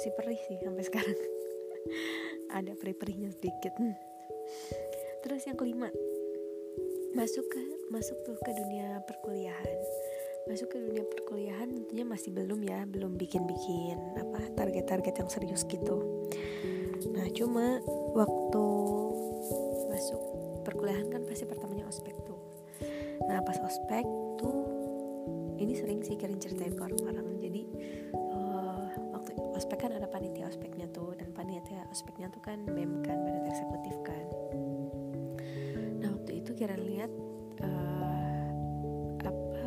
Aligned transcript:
masih 0.00 0.16
perih 0.16 0.40
sih 0.48 0.56
sampai 0.64 0.80
sekarang. 0.80 1.12
Ada 2.56 2.72
perih-perihnya 2.72 3.36
sedikit. 3.36 3.76
Terus 5.20 5.44
yang 5.44 5.60
kelima 5.60 5.92
masuk 7.12 7.44
ke 7.44 7.60
masuk 7.92 8.16
tuh 8.24 8.32
ke 8.40 8.48
dunia 8.56 9.04
perkuliahan. 9.04 9.76
Masuk 10.48 10.72
ke 10.72 10.80
dunia 10.80 11.04
perkuliahan 11.04 11.68
tentunya 11.68 12.08
masih 12.08 12.32
belum 12.32 12.64
ya 12.64 12.88
belum 12.88 13.20
bikin-bikin 13.20 14.00
apa 14.16 14.56
target-target 14.56 15.20
yang 15.20 15.28
serius 15.28 15.68
gitu. 15.68 16.00
Nah 17.12 17.28
cuma 17.36 17.84
waktu 18.16 18.64
masuk 19.84 20.22
perkuliahan 20.64 21.12
kan 21.12 21.28
pasti 21.28 21.44
pertamanya 21.44 21.84
ospek 21.92 22.16
tuh. 22.24 22.40
Nah 23.28 23.44
pas 23.44 23.60
ospek 23.60 24.08
tuh 24.40 24.64
ini 25.60 25.76
sering 25.76 26.00
sih 26.00 26.16
kirim 26.16 26.40
ceritain 26.40 26.72
ke 26.72 26.80
orang-orang. 26.88 27.36
Jadi 27.36 27.68
ospek 29.60 29.84
kan 29.84 29.92
ada 29.92 30.08
panitia 30.08 30.48
ospeknya 30.48 30.88
tuh 30.88 31.12
dan 31.20 31.36
panitia 31.36 31.84
ospeknya 31.92 32.32
tuh 32.32 32.40
kan 32.40 32.64
BEM 32.64 33.04
kan 33.04 33.20
badan 33.20 33.44
eksekutif 33.44 33.92
kan. 34.00 34.24
Nah 36.00 36.16
waktu 36.16 36.40
itu 36.40 36.56
kira 36.56 36.80
lihat 36.80 37.12
uh, 37.60 38.48
apa 39.20 39.64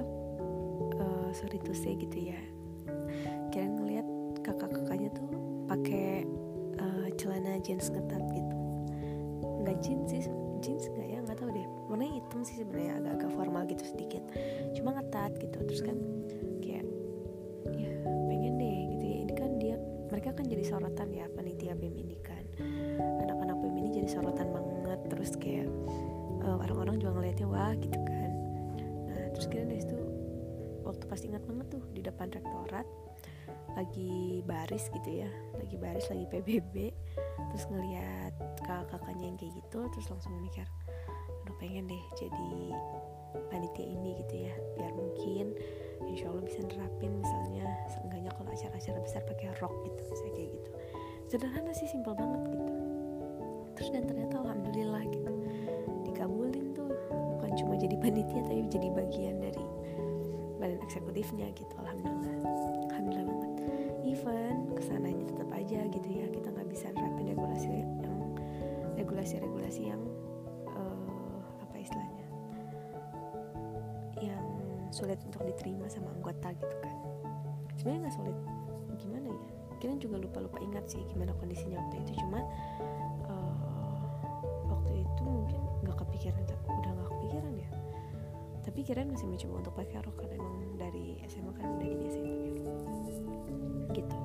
uh, 0.97 1.29
sorry 1.29 1.61
to 1.61 1.77
say 1.77 1.93
gitu 1.93 2.33
ya. 2.33 2.41
Kira 3.53 3.69
ngeliat 3.69 4.07
kakak-kakaknya 4.41 5.13
tuh 5.13 5.29
pakai 5.69 6.25
uh, 6.81 7.07
celana 7.13 7.61
jeans 7.61 7.93
ngetat 7.93 8.25
gitu. 8.33 8.57
Nggak 9.61 9.77
jeans 9.85 10.09
sih 10.09 10.25
jeans 10.65 10.89
nggak 10.89 11.05
ya? 11.05 11.19
Nggak 11.21 11.37
tahu 11.37 11.53
deh. 11.53 11.67
Warnanya 11.93 12.17
hitam 12.17 12.41
sih 12.41 12.65
sebenarnya 12.65 12.97
agak-agak 12.97 13.31
formal 13.37 13.61
gitu 13.69 13.85
sedikit. 13.85 14.25
Cuma 14.73 14.97
ngetat 14.97 15.37
gitu 15.37 15.57
terus 15.69 15.85
kan 15.85 16.01
kayak 16.65 16.81
kan 20.33 20.45
jadi 20.49 20.63
sorotan 20.65 21.09
ya 21.13 21.25
panitia 21.31 21.73
BEM 21.77 21.95
ini 21.97 22.17
kan 22.21 22.43
anak-anak 23.23 23.57
BEM 23.61 23.75
ini 23.81 23.89
jadi 24.01 24.09
sorotan 24.09 24.49
banget 24.49 24.99
terus 25.09 25.37
kayak 25.37 25.69
uh, 26.43 26.57
orang-orang 26.61 26.99
juga 26.99 27.17
ngeliatnya 27.17 27.47
wah 27.47 27.73
gitu 27.77 27.99
kan. 28.03 28.31
Nah 29.09 29.25
terus 29.33 29.47
kira 29.47 29.65
dari 29.65 29.81
situ 29.81 29.97
waktu 30.83 31.03
pas 31.07 31.21
ingat 31.23 31.43
banget 31.47 31.65
tuh 31.73 31.83
di 31.95 32.01
depan 32.03 32.27
rektorat 32.29 32.85
lagi 33.73 34.45
baris 34.45 34.91
gitu 34.93 35.25
ya 35.25 35.29
lagi 35.57 35.75
baris 35.81 36.05
lagi 36.11 36.25
PBB 36.29 36.75
terus 37.49 37.65
ngeliat 37.73 38.33
kakak-kakaknya 38.61 39.25
yang 39.33 39.37
kayak 39.39 39.53
gitu 39.57 39.79
terus 39.89 40.07
langsung 40.13 40.37
mikir 40.37 40.67
aduh 41.43 41.55
pengen 41.57 41.89
deh 41.89 42.03
jadi 42.13 42.75
panitia 43.49 43.85
ini 43.85 44.17
gitu 44.23 44.45
ya. 44.47 44.53
Biar 44.77 44.91
mungkin 44.93 45.55
insya 46.09 46.29
Allah 46.29 46.43
bisa 46.43 46.59
nerapin 46.63 47.11
misalnya 47.17 47.65
seenggaknya 47.89 48.31
kalau 48.35 48.49
acara-acara 48.51 48.99
besar 49.01 49.21
pakai 49.25 49.47
rok 49.61 49.73
gitu 49.87 50.01
misalnya 50.11 50.33
kayak 50.35 50.51
gitu. 50.57 50.69
Sederhana 51.31 51.71
sih 51.73 51.87
simpel 51.89 52.13
banget 52.13 52.41
gitu. 52.53 52.73
Terus 53.73 53.89
dan 53.89 54.03
ternyata 54.05 54.35
alhamdulillah 54.43 55.03
gitu. 55.09 55.33
Dikabulin 56.05 56.77
tuh 56.77 56.91
bukan 57.09 57.51
cuma 57.57 57.73
jadi 57.79 57.95
panitia 57.97 58.41
tapi 58.45 58.67
jadi 58.69 58.87
bagian 58.93 59.35
dari 59.41 59.65
badan 60.61 60.79
eksekutifnya 60.85 61.49
gitu 61.57 61.73
alhamdulillah. 61.81 62.37
Alhamdulillah 62.91 63.35
banget. 63.35 63.51
Even 64.03 64.55
ke 64.77 64.81
sananya 64.83 65.25
tetap 65.25 65.49
aja 65.55 65.79
gitu 65.89 66.09
ya 66.11 66.25
kita 66.29 66.47
nggak 66.53 66.69
bisa 66.69 66.91
nerapin 66.93 67.33
regulasi 67.33 67.69
yang 67.71 67.91
regulasi-regulasi 68.93 69.81
yang 69.89 70.01
sulit 74.93 75.17
untuk 75.25 75.41
diterima 75.41 75.89
sama 75.89 76.13
anggota 76.13 76.53
gitu 76.53 76.75
kan. 76.85 76.95
Sebenarnya 77.81 77.99
nggak 78.07 78.15
sulit. 78.15 78.37
Gimana 79.01 79.27
ya? 79.33 79.41
Kalian 79.81 79.99
juga 79.99 80.15
lupa-lupa 80.21 80.61
ingat 80.61 80.85
sih 80.85 81.01
gimana 81.09 81.33
kondisinya 81.41 81.81
waktu 81.81 82.05
itu. 82.05 82.11
Cuma 82.21 82.39
uh, 83.25 84.05
waktu 84.69 85.01
itu 85.01 85.23
mungkin 85.25 85.59
nggak 85.81 85.97
kepikiran 86.05 86.39
udah 86.45 86.91
nggak 86.93 87.09
kepikiran 87.09 87.53
ya. 87.57 87.69
Tapi 88.63 88.79
kirain 88.85 89.09
masih 89.11 89.27
mencoba 89.27 89.53
untuk 89.59 89.73
pakai 89.75 89.97
rok 90.05 90.15
kan 90.23 90.29
emang 90.31 90.55
dari 90.79 91.19
SMA 91.27 91.51
kan 91.57 91.67
udah 91.75 91.87
gini 91.89 92.05
SMA 92.07 92.33
gitu. 93.97 94.17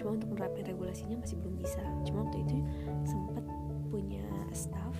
Cuma 0.00 0.16
untuk 0.16 0.28
menerapkan 0.32 0.64
regulasinya 0.64 1.18
masih 1.18 1.36
belum 1.42 1.54
bisa. 1.58 1.82
Cuma 2.06 2.24
waktu 2.26 2.46
itu 2.46 2.56
sempat 3.04 3.44
punya 3.90 4.24
staff 4.54 4.96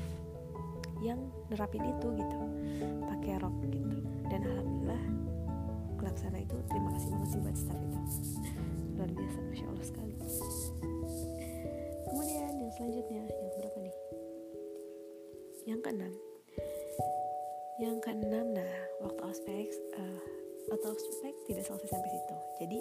yang 1.03 1.19
nerapin 1.51 1.83
itu 1.83 2.07
gitu 2.15 2.42
kasih 7.33 7.49
buat 7.49 7.57
staff 7.57 7.81
itu. 7.81 8.01
Luar 8.93 9.09
biasa 9.09 9.39
masya 9.49 9.65
allah 9.65 9.87
sekali. 9.89 10.13
Kemudian 12.13 12.53
yang 12.61 12.73
selanjutnya 12.77 13.25
yang 13.25 13.53
berapa 13.57 13.79
nih? 13.81 13.97
Yang 15.65 15.81
keenam. 15.81 16.13
Yang 17.81 17.97
keenam 18.05 18.47
nah 18.53 18.73
waktu 19.01 19.23
ospek 19.25 19.65
uh, 19.97 20.21
waktu 20.77 20.87
ospek 20.93 21.33
tidak 21.49 21.65
selesai 21.65 21.89
sampai 21.89 22.11
situ. 22.13 22.37
Jadi 22.61 22.79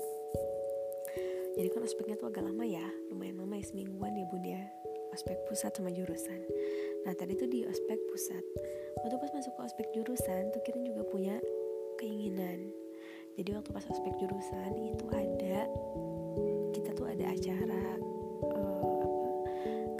jadi 1.55 1.67
kan 1.71 1.87
ospeknya 1.87 2.19
tuh 2.19 2.27
agak 2.27 2.43
lama 2.43 2.67
ya 2.67 2.83
lumayan 3.07 3.39
lama 3.39 3.55
ya 3.55 3.63
semingguan 3.71 4.19
ya 4.19 4.27
bun 4.27 4.43
ya. 4.43 4.59
Ospek 5.15 5.47
pusat 5.47 5.71
sama 5.79 5.95
jurusan. 5.95 6.43
Nah 7.07 7.15
tadi 7.15 7.39
tuh 7.39 7.47
di 7.47 7.63
ospek 7.63 8.03
pusat 8.11 8.43
waktu 8.99 9.15
pas 9.15 9.31
masuk 9.31 9.55
ke 9.55 9.61
ospek 9.63 9.87
jurusan 9.95 10.51
tuh 10.51 10.59
Kirin 10.67 10.91
juga 10.91 11.07
punya 11.07 11.39
keinginan 11.95 12.80
jadi 13.39 13.55
waktu 13.55 13.71
pas 13.71 13.85
ospek 13.87 14.13
jurusan 14.19 14.71
itu 14.75 15.05
ada 15.11 15.67
kita 16.75 16.89
tuh 16.95 17.07
ada 17.07 17.25
acara 17.31 17.83
uh, 18.51 18.99
apa 19.03 19.07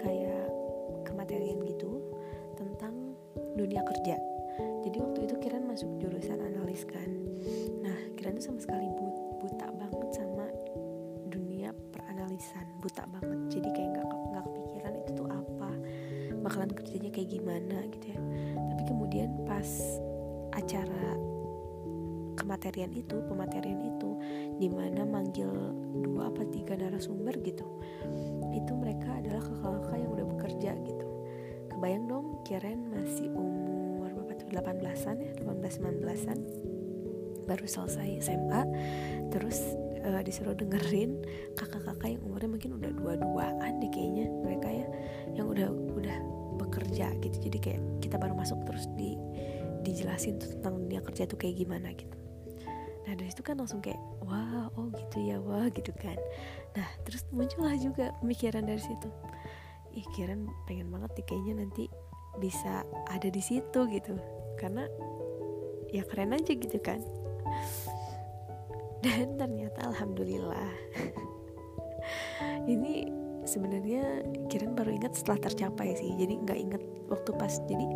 kayak 0.04 0.48
kematerian 1.08 1.60
gitu 1.64 2.04
tentang 2.60 3.16
dunia 3.56 3.82
kerja. 3.88 4.16
Jadi 4.82 4.98
waktu 5.00 5.20
itu 5.30 5.36
Kiran 5.40 5.64
masuk 5.70 5.88
jurusan 6.02 6.40
analis 6.42 6.84
kan. 6.84 7.08
Nah 7.80 7.98
Kiran 8.20 8.36
tuh 8.36 8.52
sama 8.52 8.60
sekali 8.60 8.88
but, 8.92 9.16
buta 9.40 9.68
banget 9.80 10.10
sama 10.12 10.46
dunia 11.32 11.72
peranalisan 11.96 12.68
buta 12.84 13.08
banget. 13.08 13.40
Jadi 13.60 13.70
kayak 13.72 13.90
nggak 13.96 14.08
nggak 14.08 14.44
kepikiran 14.44 14.94
itu 15.00 15.12
tuh 15.16 15.28
apa 15.32 15.72
bakalan 16.42 16.72
kerjanya 16.74 17.10
kayak 17.14 17.30
gimana 17.32 17.78
kematerian 22.62 22.94
itu 22.94 23.18
pematerian 23.26 23.82
itu 23.90 24.10
di 24.62 24.70
mana 24.70 25.02
manggil 25.02 25.50
dua 26.06 26.30
apa 26.30 26.46
tiga 26.54 26.78
narasumber 26.78 27.34
gitu. 27.42 27.66
Itu 28.54 28.78
mereka 28.78 29.18
adalah 29.18 29.42
kakak-kakak 29.42 29.98
yang 29.98 30.12
udah 30.14 30.26
bekerja 30.30 30.72
gitu. 30.86 31.06
Kebayang 31.74 32.06
dong 32.06 32.38
Kiran 32.46 32.86
masih 32.94 33.34
umur 33.34 34.14
berapa 34.14 34.38
tuh? 34.38 34.48
18an 34.54 35.16
ya? 35.18 35.32
18-19an 35.42 36.40
baru 37.50 37.66
selesai 37.66 38.30
SMA 38.30 38.62
terus 39.34 39.74
uh, 40.06 40.22
disuruh 40.22 40.54
dengerin 40.54 41.18
kakak-kakak 41.58 42.14
yang 42.14 42.22
umurnya 42.22 42.50
mungkin 42.54 42.78
udah 42.78 42.94
dua-duaan 42.94 43.82
deh 43.82 43.90
kayaknya 43.90 44.30
mereka 44.46 44.70
ya 44.70 44.88
yang 45.34 45.50
udah 45.50 45.74
udah 45.98 46.18
bekerja 46.62 47.10
gitu. 47.26 47.50
Jadi 47.50 47.58
kayak 47.58 47.82
kita 48.06 48.22
baru 48.22 48.38
masuk 48.38 48.62
terus 48.70 48.86
di 48.94 49.18
dijelasin 49.82 50.38
tentang 50.38 50.78
dunia 50.78 51.02
kerja 51.02 51.26
tuh 51.26 51.42
kayak 51.42 51.58
gimana 51.58 51.90
gitu 51.98 52.21
nah 53.02 53.14
dari 53.18 53.30
situ 53.34 53.42
kan 53.42 53.58
langsung 53.58 53.82
kayak 53.82 53.98
wah 54.22 54.70
oh 54.78 54.88
gitu 54.94 55.18
ya 55.22 55.38
wah 55.42 55.66
gitu 55.74 55.90
kan. 55.98 56.18
Nah 56.78 56.88
terus 57.04 57.26
muncullah 57.34 57.76
juga 57.78 58.14
pemikiran 58.22 58.66
dari 58.66 58.82
situ. 58.82 59.10
Ih 59.92 60.08
kiran 60.16 60.48
pengen 60.70 60.88
banget 60.94 61.12
nih 61.20 61.26
kayaknya 61.28 61.54
nanti 61.66 61.84
bisa 62.40 62.86
ada 63.10 63.28
di 63.28 63.42
situ 63.42 63.80
gitu. 63.90 64.16
Karena 64.56 64.86
ya 65.92 66.06
keren 66.08 66.38
aja 66.38 66.54
gitu 66.54 66.78
kan. 66.80 67.02
Dan 69.02 69.36
ternyata 69.36 69.90
alhamdulillah. 69.90 70.70
Ini 72.70 73.10
sebenarnya 73.42 74.22
Kiran 74.46 74.78
baru 74.78 74.94
ingat 74.94 75.18
setelah 75.18 75.50
tercapai 75.50 75.98
sih. 75.98 76.14
Jadi 76.16 76.34
nggak 76.46 76.60
inget 76.60 76.84
waktu 77.10 77.32
pas. 77.34 77.58
Jadi 77.66 77.88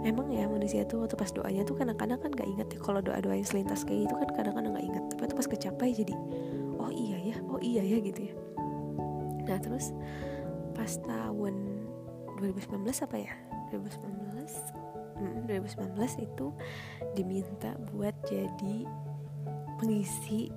emang 0.00 0.32
ya 0.32 0.48
manusia 0.48 0.82
tuh 0.88 1.04
waktu 1.04 1.16
pas 1.16 1.28
doanya 1.28 1.60
tuh 1.66 1.76
kadang-kadang 1.76 2.16
kan 2.20 2.30
nggak 2.32 2.48
inget 2.48 2.68
ya 2.72 2.78
kalau 2.80 3.04
doa 3.04 3.20
doa 3.20 3.36
yang 3.36 3.44
selintas 3.44 3.84
kayak 3.84 4.08
itu 4.08 4.14
kan 4.16 4.28
kadang-kadang 4.32 4.72
nggak 4.72 4.86
inget 4.86 5.04
tapi 5.12 5.20
waktu 5.28 5.36
pas 5.36 5.48
kecapai 5.48 5.90
jadi 5.92 6.14
oh 6.80 6.88
iya 6.88 7.18
ya 7.20 7.36
oh 7.52 7.60
iya 7.60 7.82
ya 7.84 7.98
gitu 8.00 8.20
ya. 8.32 8.34
Nah 9.44 9.58
terus 9.60 9.92
pas 10.72 10.88
tahun 11.04 11.84
2019 12.40 12.88
apa 12.88 13.16
ya? 13.20 13.32
2019 13.70 14.80
hmm, 15.20 15.38
2019 15.46 16.26
itu 16.26 16.46
diminta 17.12 17.76
buat 17.92 18.16
jadi 18.24 18.88
pengisi 19.76 20.48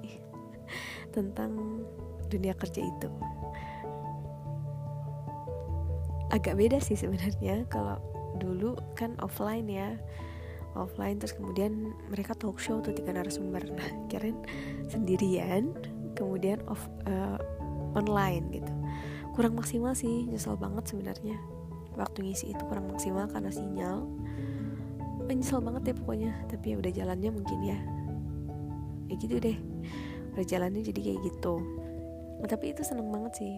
tentang 1.15 1.83
dunia 2.31 2.55
kerja 2.55 2.79
itu. 2.79 3.09
Agak 6.31 6.57
beda 6.57 6.81
sih 6.81 6.97
sebenarnya 6.97 7.67
kalau 7.69 8.01
dulu 8.37 8.77
kan 8.97 9.17
offline 9.21 9.67
ya. 9.69 9.97
Offline 10.73 11.21
terus 11.21 11.37
kemudian 11.37 11.93
mereka 12.09 12.33
talk 12.33 12.57
show 12.57 12.81
tuh 12.81 12.93
tiga 12.93 13.13
narasumber. 13.13 13.61
Nah 13.69 13.89
kirain 14.09 14.37
sendirian 14.89 15.69
kemudian 16.17 16.61
off 16.65 16.81
uh, 17.05 17.37
online 17.93 18.49
gitu. 18.53 18.73
Kurang 19.33 19.57
maksimal 19.57 19.93
sih 19.93 20.25
nyesel 20.29 20.57
banget 20.57 20.89
sebenarnya. 20.89 21.37
Waktu 21.93 22.25
ngisi 22.25 22.53
itu 22.53 22.63
kurang 22.65 22.89
maksimal 22.89 23.29
karena 23.29 23.53
sinyal. 23.53 24.05
Eh, 25.29 25.35
nyesel 25.37 25.61
banget 25.61 25.93
ya 25.93 25.95
pokoknya 25.97 26.31
tapi 26.49 26.73
ya 26.73 26.75
udah 26.81 26.91
jalannya 26.93 27.29
mungkin 27.33 27.59
ya. 27.61 27.79
Ya 29.09 29.15
gitu 29.17 29.37
deh. 29.37 29.57
Udah 30.33 30.45
jalannya 30.45 30.81
jadi 30.81 30.99
kayak 31.01 31.21
gitu. 31.21 31.61
Nah, 32.41 32.49
tapi 32.49 32.73
itu 32.73 32.81
seneng 32.81 33.13
banget 33.13 33.45
sih. 33.45 33.53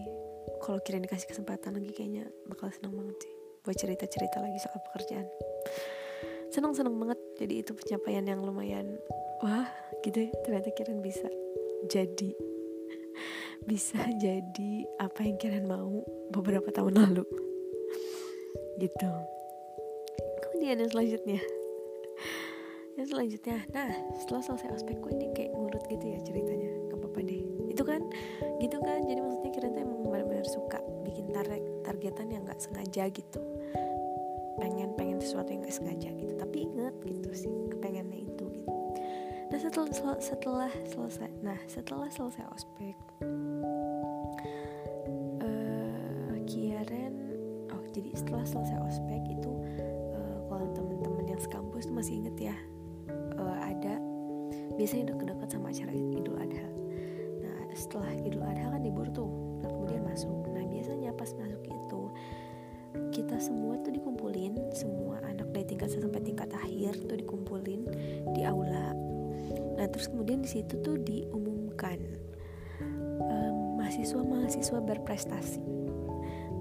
Kalau 0.60 0.78
kira 0.84 1.00
dikasih 1.00 1.32
kesempatan 1.32 1.80
lagi 1.80 1.90
kayaknya 1.96 2.28
bakal 2.46 2.70
seneng 2.70 2.92
banget 2.92 3.18
sih 3.24 3.35
buat 3.66 3.74
cerita-cerita 3.74 4.38
lagi 4.38 4.62
soal 4.62 4.78
pekerjaan. 4.78 5.26
Seneng-seneng 6.54 6.94
banget 6.94 7.18
jadi 7.34 7.66
itu 7.66 7.74
pencapaian 7.74 8.22
yang 8.22 8.38
lumayan 8.46 9.02
wah 9.42 9.66
gitu 10.06 10.22
ya. 10.22 10.30
Ternyata 10.46 10.70
Kiran 10.70 11.02
bisa 11.02 11.26
jadi 11.90 12.30
bisa 13.70 13.98
jadi 14.22 14.72
apa 15.02 15.26
yang 15.26 15.36
Kiran 15.42 15.66
mau 15.66 16.06
beberapa 16.30 16.70
tahun 16.70 16.94
lalu. 16.94 17.26
Gitu. 18.78 19.10
Kemudian 20.46 20.78
yang 20.78 20.90
selanjutnya. 20.94 21.42
Yang 22.94 23.06
selanjutnya. 23.18 23.58
Nah 23.74 23.90
setelah 24.14 24.46
selesai 24.46 24.78
ospek 24.78 25.02
gue 25.02 25.12
ini 25.18 25.26
kayak 25.34 25.50
ngurut 25.58 25.82
gitu 25.90 26.06
ya 26.06 26.22
ceritanya. 26.22 26.70
Gak 26.94 27.02
apa-apa 27.02 27.18
deh. 27.26 27.42
Itu 27.66 27.82
kan 27.82 28.00
gitu 28.62 28.78
kan. 28.78 29.02
Jadi 29.10 29.18
maksudnya 29.18 29.50
Kiran 29.50 29.74
tuh 29.74 29.82
emang 29.82 29.98
benar-benar 30.06 30.46
suka 30.46 30.78
targetan 31.84 32.32
yang 32.32 32.42
nggak 32.46 32.60
sengaja 32.60 33.10
gitu. 33.10 33.40
Pengen 34.56 34.96
pengen 34.96 35.20
sesuatu 35.20 35.52
yang 35.52 35.60
gak 35.68 35.76
sengaja 35.76 36.08
gitu. 36.16 36.32
Tapi 36.40 36.64
inget 36.64 36.94
gitu 37.04 37.30
sih 37.36 37.52
kepengennya 37.68 38.24
itu 38.24 38.44
gitu. 38.48 38.72
Nah 39.52 39.58
setelah 39.60 40.18
setelah 40.18 40.72
selesai 40.90 41.30
nah 41.44 41.58
setelah 41.70 42.08
selesai 42.10 42.44
ospek 42.50 42.96
uh, 45.38 46.34
Kiaren 46.48 47.14
oh 47.70 47.82
jadi 47.94 48.10
setelah 48.16 48.42
selesai 48.42 48.78
ospek 48.82 49.22
itu 49.28 49.52
uh, 50.16 50.38
kalau 50.50 50.66
temen-temen 50.74 51.30
yang 51.30 51.40
sekampus 51.40 51.86
masih 51.92 52.24
inget 52.24 52.50
ya 52.50 52.56
uh, 53.38 53.58
ada 53.62 54.00
biasanya 54.74 55.14
deket-deket 55.14 55.48
sama 55.52 55.72
acara 55.72 55.92
Idul 55.92 56.36
Adha. 56.36 56.68
Nah 57.44 57.58
setelah 57.76 58.10
Idul 58.24 58.44
Adha 58.44 58.72
kan 58.72 58.80
libur 58.82 59.06
tuh 59.12 59.30
nah 59.62 59.68
kemudian 59.70 60.02
masuk 60.04 60.45
semua 63.40 63.78
tuh 63.80 63.92
dikumpulin 63.92 64.72
semua 64.72 65.20
anak 65.24 65.48
dari 65.52 65.64
tingkat 65.68 65.92
sampai 65.92 66.22
tingkat 66.22 66.50
akhir 66.52 66.96
tuh 67.06 67.16
dikumpulin 67.16 67.86
di 68.32 68.42
aula. 68.44 68.92
Nah 69.76 69.86
terus 69.92 70.08
kemudian 70.08 70.42
di 70.42 70.50
situ 70.50 70.80
tuh 70.80 70.96
diumumkan 71.00 72.00
um, 73.20 73.80
mahasiswa-mahasiswa 73.80 74.78
berprestasi. 74.80 75.62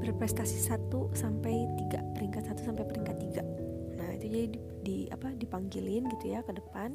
Berprestasi 0.04 0.57
satu 0.62 1.10
sampai 1.16 1.66
tiga 1.80 2.04
peringkat 2.13 2.51
satu 2.51 2.62
sampai 2.72 2.83
peringkat 2.86 3.18
tiga. 3.18 3.44
Nah 3.95 4.10
itu 4.16 4.25
jadi 4.30 4.48
di, 4.51 4.60
di 4.86 4.98
apa 5.10 5.31
dipanggilin 5.33 6.06
gitu 6.19 6.25
ya 6.36 6.44
ke 6.44 6.54
depan. 6.54 6.94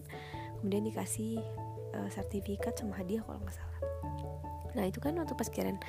Kemudian 0.60 0.84
dikasih 0.86 1.40
uh, 1.96 2.08
sertifikat 2.12 2.76
sama 2.76 3.00
hadiah 3.00 3.24
kalau 3.24 3.40
nggak 3.40 3.56
salah. 3.56 3.80
Nah 4.76 4.84
itu 4.86 5.02
kan 5.02 5.18
waktu 5.18 5.34
pas 5.34 5.50
kirain 5.50 5.80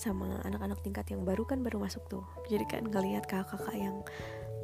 sama 0.00 0.40
anak-anak 0.48 0.80
tingkat 0.80 1.04
yang 1.12 1.28
baru 1.28 1.44
kan 1.44 1.60
baru 1.60 1.76
masuk 1.76 2.00
tuh. 2.08 2.24
Jadi 2.48 2.64
kan 2.64 2.88
ngelihat 2.88 3.28
kakak-kakak 3.28 3.76
yang 3.76 4.00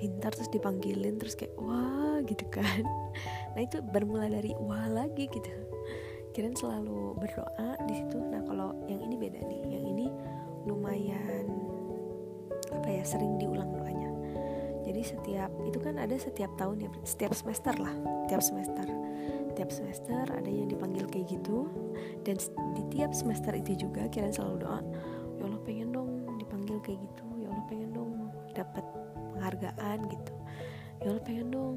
pintar 0.01 0.33
terus 0.33 0.49
dipanggilin 0.49 1.21
terus 1.21 1.37
kayak 1.37 1.53
wah 1.61 2.17
gitu 2.25 2.49
kan. 2.49 2.85
Nah 3.57 3.65
itu 3.65 3.81
bermula 3.81 4.29
dari 4.29 4.53
wah 4.61 4.85
lagi 4.89 5.29
gitu. 5.33 5.49
Kirain 6.37 6.53
selalu 6.53 7.17
berdoa 7.17 7.81
di 7.89 7.95
situ. 7.97 8.21
Nah 8.21 8.45
kalau 8.45 8.77
yang 8.85 9.01
ini 9.01 9.17
beda 9.17 9.41
nih. 9.41 9.61
Yang 9.73 9.85
ini 9.97 10.07
lumayan 10.69 11.49
apa 12.73 12.89
ya 12.93 13.05
sering 13.05 13.41
diulang 13.41 13.73
doanya. 13.73 14.13
Jadi 14.85 15.01
setiap 15.01 15.49
itu 15.65 15.81
kan 15.81 15.97
ada 15.97 16.13
setiap 16.21 16.53
tahun 16.61 16.85
ya 16.85 16.91
setiap 17.09 17.33
semester 17.33 17.73
lah 17.81 17.97
setiap 18.29 18.43
semester. 18.45 18.87
Tiap 19.57 19.73
semester 19.73 20.25
ada 20.29 20.51
yang 20.53 20.69
dipanggil 20.69 21.09
kayak 21.09 21.33
gitu. 21.33 21.73
Dan 22.29 22.37
di 22.77 22.83
tiap 22.93 23.17
semester 23.17 23.57
itu 23.57 23.89
juga 23.89 24.05
kirain 24.13 24.37
selalu 24.37 24.69
doa 24.69 24.85
penghargaan 29.57 29.99
gitu. 30.13 30.33
Ya 31.01 31.07
Allah 31.13 31.25
pengen 31.25 31.49
dong 31.53 31.77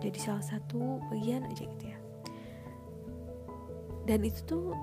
jadi 0.00 0.18
salah 0.18 0.44
satu 0.44 0.98
bagian 1.12 1.46
aja 1.46 1.64
gitu 1.66 1.84
ya. 1.86 1.98
Dan 4.08 4.26
itu 4.26 4.40
tuh 4.48 4.74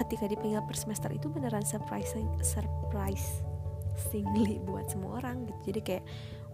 ketika 0.00 0.24
dipanggil 0.24 0.64
per 0.64 0.76
semester 0.78 1.12
itu 1.12 1.28
beneran 1.28 1.66
surprising 1.66 2.24
surprise 2.40 3.44
singly 4.08 4.56
buat 4.64 4.88
semua 4.88 5.20
orang 5.20 5.44
gitu. 5.44 5.72
Jadi 5.72 5.80
kayak 5.84 6.04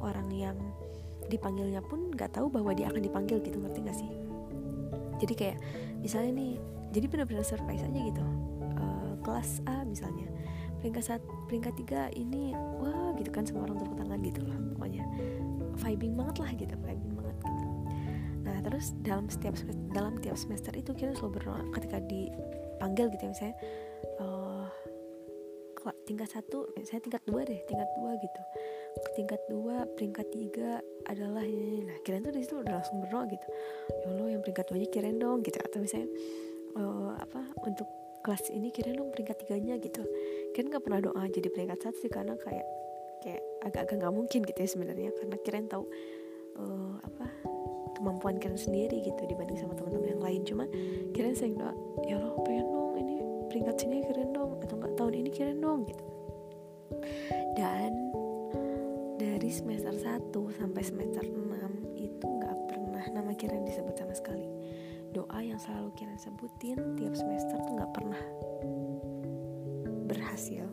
orang 0.03 0.27
yang 0.35 0.57
dipanggilnya 1.29 1.85
pun 1.85 2.11
nggak 2.11 2.35
tahu 2.35 2.49
bahwa 2.51 2.73
dia 2.73 2.89
akan 2.89 3.05
dipanggil 3.05 3.39
gitu 3.45 3.61
ngerti 3.61 3.79
gak 3.85 3.99
sih? 3.99 4.11
Jadi 5.23 5.35
kayak 5.35 5.59
misalnya 6.03 6.33
nih 6.35 6.53
jadi 6.91 7.07
benar-benar 7.07 7.45
surprise 7.45 7.85
aja 7.85 8.01
gitu. 8.01 8.25
Uh, 8.79 9.15
kelas 9.23 9.61
A 9.69 9.85
misalnya 9.85 10.27
peringkat 10.79 11.05
saat 11.05 11.23
peringkat 11.51 11.75
tiga 11.79 12.09
ini 12.15 12.55
wah 12.79 13.13
gitu 13.19 13.31
kan 13.35 13.43
semua 13.45 13.67
orang 13.67 13.83
tepuk 13.83 13.97
tangan 13.99 14.19
gitu 14.23 14.41
loh 14.47 14.59
pokoknya. 14.77 15.05
Vibing 15.79 16.15
banget 16.19 16.37
lah 16.43 16.51
gitu 16.55 16.75
vibing 16.75 17.15
banget 17.15 17.37
gitu. 17.43 17.65
Nah 18.47 18.57
terus 18.65 18.87
dalam 19.03 19.27
setiap 19.31 19.55
dalam 19.95 20.19
tiap 20.19 20.39
semester 20.39 20.75
itu 20.75 20.91
kita 20.95 21.15
selalu 21.19 21.39
berdoa 21.39 21.61
ketika 21.79 21.99
dipanggil 22.07 23.07
gitu 23.15 23.23
ya 23.27 23.31
misalnya 23.31 23.57
uh, 24.23 24.67
tingkat 26.05 26.29
satu 26.29 26.69
saya 26.85 27.01
tingkat 27.01 27.23
dua 27.25 27.45
deh 27.45 27.61
tingkat 27.69 27.89
dua 27.97 28.17
gitu. 28.19 28.41
Tingkat 29.15 29.41
dua 29.47 29.87
peringkat 29.95 30.27
tiga 30.35 30.83
adalah 31.07 31.45
ini 31.47 31.87
nah 31.87 31.97
kirain 32.03 32.23
tuh 32.23 32.35
di 32.35 32.43
situ 32.43 32.59
udah 32.61 32.83
langsung 32.83 33.03
berdoa 33.03 33.25
gitu. 33.31 33.47
Ya 34.03 34.07
Allah 34.11 34.29
yang 34.37 34.43
peringkat 34.43 34.65
dua 34.69 34.79
nya 34.83 34.89
kirain 34.91 35.19
dong 35.19 35.41
gitu. 35.47 35.59
Atau 35.63 35.79
misalnya 35.83 36.09
uh, 36.77 37.13
apa 37.19 37.41
untuk 37.67 37.89
kelas 38.23 38.51
ini 38.51 38.69
kirain 38.75 38.99
dong 38.99 39.11
peringkat 39.15 39.45
tiganya 39.45 39.79
gitu. 39.79 40.03
Kan 40.55 40.69
nggak 40.71 40.83
pernah 40.85 41.01
doa 41.03 41.23
jadi 41.31 41.49
peringkat 41.53 41.79
satu 41.83 41.97
sih 42.03 42.11
karena 42.11 42.35
kayak 42.39 42.67
kayak 43.23 43.43
agak-agak 43.67 43.97
nggak 44.05 44.15
mungkin 44.15 44.41
gitu 44.45 44.59
ya 44.59 44.69
sebenarnya. 44.69 45.11
Karena 45.17 45.37
kirain 45.43 45.67
tahu 45.67 45.85
uh, 46.59 46.95
apa 47.03 47.27
kemampuan 47.99 48.39
kalian 48.39 48.59
sendiri 48.59 49.03
gitu 49.03 49.21
dibanding 49.27 49.59
sama 49.59 49.75
teman-teman 49.75 50.19
yang 50.19 50.23
lain. 50.23 50.41
Cuma 50.47 50.65
kirain 51.15 51.35
saya 51.35 51.55
doa 51.55 51.75
ya 52.07 52.19
Allah 52.19 52.35
pengen 52.47 52.67
dong 52.71 52.95
ini 52.99 53.17
peringkat 53.51 53.77
sini 53.79 53.97
kirain 54.07 54.31
dong 54.35 54.59
atau 54.63 54.75
nggak 54.79 54.95
tahun 54.99 55.15
ini 55.15 55.31
kirain 55.31 55.59
dong 55.59 55.87
gitu. 55.87 56.05
Dan 57.59 57.91
dari 59.19 59.51
semester 59.51 59.91
1 59.91 60.31
sampai 60.31 60.83
semester 60.87 61.27
6 61.27 61.99
itu 61.99 62.23
nggak 62.23 62.57
pernah 62.71 63.05
nama 63.11 63.35
Kiran 63.35 63.67
disebut 63.67 63.99
sama 63.99 64.15
sekali 64.15 64.47
doa 65.17 65.41
yang 65.41 65.57
selalu 65.57 65.93
Kiran 65.97 66.21
sebutin 66.21 66.79
tiap 67.01 67.15
semester 67.17 67.57
tuh 67.65 67.73
nggak 67.77 67.93
pernah 67.97 68.23
berhasil 70.09 70.65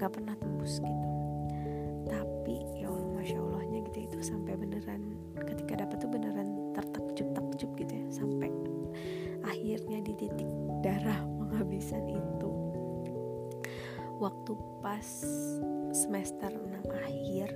nggak 0.00 0.16
pernah 0.16 0.32
tembus 0.40 0.80
gitu. 0.80 1.08
Tapi 2.08 2.56
ya 2.80 2.88
Allah 2.88 3.08
masya 3.12 3.36
Allahnya 3.36 3.84
gitu 3.92 3.98
itu 4.08 4.18
sampai 4.24 4.56
beneran 4.56 5.12
ketika 5.44 5.84
dapat 5.84 6.00
tuh 6.00 6.08
beneran 6.08 6.72
tertakjub 6.72 7.28
takjub 7.36 7.70
gitu 7.76 7.92
ya 7.92 8.06
sampai 8.08 8.48
akhirnya 9.44 10.00
di 10.00 10.16
titik 10.16 10.48
darah 10.80 11.20
penghabisan 11.44 12.08
itu. 12.08 12.50
Waktu 14.20 14.52
pas 14.80 15.04
semester 15.92 16.48
6 16.48 16.80
akhir 16.88 17.48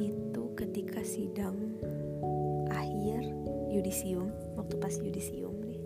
itu 0.00 0.42
ketika 0.56 1.00
sidang 1.04 1.76
akhir 2.72 3.24
yudisium 3.68 4.32
waktu 4.68 4.84
pas 4.84 4.92
yudisium 5.00 5.56
nih 5.64 5.80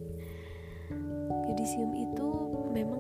yudisium 1.47 1.95
itu 1.95 2.27
memang 2.75 2.99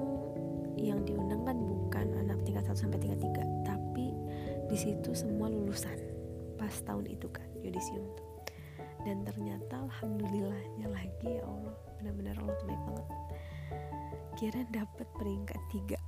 yang 0.79 1.03
diundang 1.03 1.43
kan 1.43 1.59
bukan 1.59 2.07
anak 2.23 2.39
tingkat 2.47 2.63
1 2.71 2.87
sampai 2.87 3.03
tingkat 3.03 3.19
3 3.19 3.67
tapi 3.67 4.15
di 4.71 4.79
situ 4.79 5.11
semua 5.11 5.51
lulusan 5.51 5.99
pas 6.55 6.71
tahun 6.87 7.11
itu 7.11 7.27
kan 7.35 7.51
yudisium 7.67 8.07
tuh. 8.15 8.31
Dan 9.03 9.27
ternyata 9.27 9.83
alhamdulillahnya 9.83 10.87
lagi 10.87 11.43
ya 11.43 11.43
Allah 11.43 11.75
benar-benar 11.99 12.39
Allah 12.39 12.55
tuh 12.55 12.67
baik 12.71 12.83
banget. 12.87 13.07
Kira 14.39 14.61
dapat 14.71 15.07
peringkat 15.19 15.61
tiga. 15.75 15.99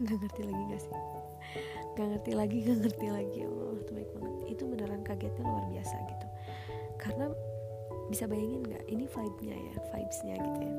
Nggak 0.00 0.16
ngerti 0.16 0.42
lagi 0.48 0.62
gak 0.72 0.82
sih? 0.88 0.96
Nggak 1.92 2.06
ngerti 2.16 2.32
lagi 2.32 2.56
nggak 2.64 2.78
ngerti 2.88 3.06
lagi. 3.12 3.38
Ya 3.44 3.48
Allah 3.52 3.84
tuh 3.84 3.94
baik 4.00 4.10
banget. 4.16 4.32
Itu 4.48 4.62
beneran 4.64 5.02
kagetnya 5.04 5.44
luar 5.44 5.64
biasa 5.68 5.94
gitu. 6.08 6.26
Karena 6.96 7.26
bisa 8.12 8.28
bayangin 8.28 8.60
nggak? 8.68 8.84
Ini 8.92 9.04
vibe-nya 9.08 9.56
ya 9.56 9.74
vibes-nya 9.88 10.34
gitu 10.36 10.60
ya. 10.60 10.74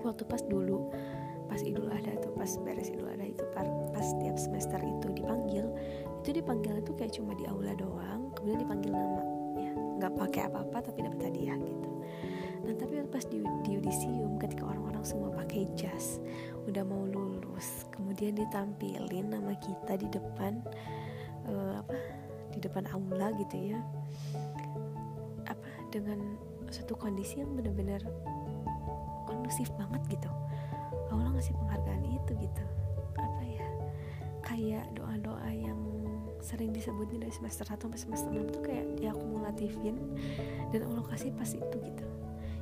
Waktu 0.00 0.22
pas 0.24 0.42
dulu 0.48 0.88
pas 1.52 1.60
idul 1.60 1.92
adha 1.92 2.14
tuh 2.22 2.32
pas 2.32 2.48
beres 2.64 2.88
idul 2.88 3.10
adha 3.10 3.26
itu 3.26 3.44
pas 3.52 4.06
tiap 4.22 4.36
semester 4.38 4.80
itu 4.80 5.06
dipanggil 5.12 5.66
itu 6.22 6.30
dipanggil 6.30 6.78
tuh 6.86 6.94
kayak 6.94 7.12
cuma 7.12 7.34
di 7.34 7.44
aula 7.44 7.74
doang 7.76 8.32
kemudian 8.38 8.64
dipanggil 8.64 8.92
nama. 8.96 9.22
Ya 9.60 9.72
nggak 9.76 10.12
pakai 10.16 10.42
apa-apa 10.48 10.78
tapi 10.88 11.04
dapat 11.04 11.20
hadiah 11.28 11.60
gitu. 11.60 11.90
Nah 12.64 12.74
tapi 12.80 13.04
pas 13.12 13.24
di, 13.28 13.44
di 13.66 13.70
yudisium 13.76 14.40
ketika 14.40 14.64
orang-orang 14.64 14.90
orang 15.00 15.16
semua 15.16 15.32
pakai 15.32 15.64
jas 15.80 16.20
udah 16.68 16.84
mau 16.84 17.08
lulus 17.08 17.88
kemudian 17.88 18.36
ditampilin 18.36 19.32
nama 19.32 19.56
kita 19.56 19.96
di 19.96 20.04
depan 20.12 20.60
uh, 21.48 21.80
apa 21.80 21.96
di 22.52 22.60
depan 22.60 22.84
aula 22.92 23.32
gitu 23.40 23.72
ya 23.72 23.80
dengan 25.90 26.38
satu 26.70 26.94
kondisi 26.94 27.42
yang 27.42 27.50
benar-benar 27.58 28.00
kondusif 29.26 29.70
banget 29.74 30.02
gitu. 30.18 30.30
Allah 31.10 31.34
ngasih 31.34 31.54
penghargaan 31.58 32.06
itu 32.06 32.32
gitu. 32.38 32.64
Apa 33.18 33.42
ya? 33.42 33.68
Kayak 34.46 34.86
doa-doa 34.94 35.50
yang 35.50 35.78
sering 36.40 36.72
disebutnya 36.72 37.26
dari 37.26 37.34
semester 37.34 37.66
1 37.66 37.76
sampai 37.76 38.00
semester 38.00 38.30
6 38.32 38.54
tuh 38.54 38.62
kayak 38.64 38.86
diakumulatifin 38.96 39.98
dan 40.72 40.80
Allah 40.88 41.04
kasih 41.10 41.34
pas 41.34 41.50
itu 41.50 41.76
gitu. 41.82 42.06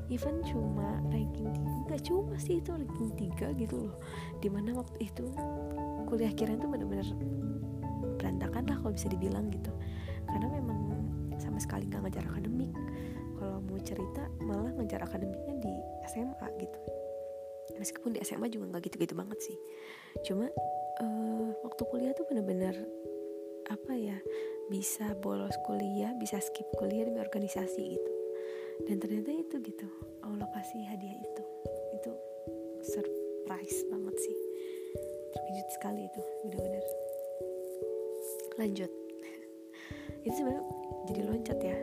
Even 0.09 0.41
cuma 0.41 1.05
ranking 1.13 1.53
3 1.53 1.93
gak 1.93 2.03
cuma 2.09 2.35
sih 2.41 2.65
itu 2.65 2.73
ranking 2.73 3.13
3 3.37 3.61
gitu 3.61 3.77
loh. 3.89 3.97
Di 4.41 4.49
mana 4.49 4.73
waktu 4.73 5.05
itu 5.05 5.29
kuliah 6.09 6.33
kirain 6.33 6.57
tuh 6.57 6.73
bener-bener 6.73 7.05
berantakan 8.17 8.65
lah 8.67 8.77
kalau 8.81 8.93
bisa 8.97 9.13
dibilang 9.13 9.53
gitu. 9.53 9.71
Karena 10.25 10.49
memang 10.49 10.81
sama 11.37 11.61
sekali 11.61 11.87
gak 11.87 12.09
ngejar 12.09 12.25
akademik 12.25 12.73
kalau 13.39 13.63
mau 13.63 13.79
cerita 13.79 14.27
malah 14.43 14.75
ngejar 14.75 15.07
akademiknya 15.07 15.55
di 15.63 15.75
SMA 16.11 16.47
gitu. 16.59 16.79
Meskipun 17.79 18.19
di 18.19 18.21
SMA 18.27 18.51
juga 18.51 18.75
nggak 18.75 18.91
gitu-gitu 18.91 19.15
banget 19.15 19.39
sih. 19.39 19.57
Cuma 20.27 20.51
uh, 20.99 21.49
waktu 21.63 21.83
kuliah 21.87 22.13
tuh 22.19 22.27
bener-bener 22.27 22.75
apa 23.69 23.93
ya 23.95 24.17
bisa 24.73 25.13
bolos 25.21 25.53
kuliah 25.69 26.17
bisa 26.17 26.41
skip 26.41 26.67
kuliah 26.77 27.07
demi 27.07 27.23
organisasi 27.23 27.83
gitu. 27.95 28.13
Dan 28.91 28.99
ternyata 28.99 29.31
itu 29.31 29.57
gitu 29.63 29.87
Allah 30.27 30.51
kasih 30.59 30.83
hadiah 30.91 31.19
itu. 31.23 31.43
Itu 31.95 32.11
surprise 32.83 33.87
banget 33.87 34.17
sih. 34.19 34.37
Terkejut 35.31 35.69
sekali 35.79 36.03
itu 36.11 36.21
benar-benar 36.43 36.85
lanjut. 38.59 38.91
Itu 40.27 40.35
sebenarnya 40.35 40.65
jadi 41.07 41.21
loncat 41.31 41.59
ya 41.63 41.79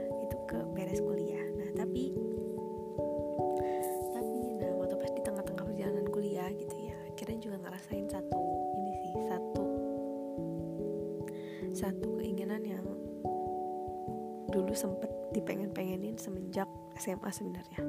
dipengen-pengenin 15.46 16.18
semenjak 16.18 16.66
SMA 16.98 17.30
sebenarnya. 17.30 17.86